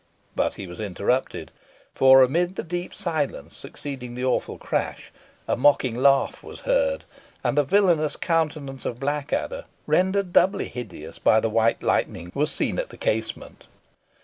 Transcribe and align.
But 0.35 0.55
he 0.55 0.65
was 0.65 0.79
interrupted; 0.79 1.51
for 1.93 2.23
amid 2.23 2.55
the 2.55 2.63
deep 2.63 2.91
silence 2.91 3.55
succeeding 3.55 4.15
the 4.15 4.25
awful 4.25 4.57
crash, 4.57 5.11
a 5.47 5.55
mocking 5.55 5.95
laugh 5.95 6.41
was 6.41 6.61
heard, 6.61 7.03
and 7.43 7.55
the 7.55 7.63
villainous 7.63 8.15
countenance 8.15 8.83
of 8.83 8.99
Blackadder, 8.99 9.65
rendered 9.85 10.33
doubly 10.33 10.69
hideous 10.69 11.19
by 11.19 11.39
the 11.39 11.49
white 11.51 11.83
lightning, 11.83 12.31
was 12.33 12.49
seen 12.51 12.79
at 12.79 12.89
the 12.89 12.97
casement. 12.97 13.67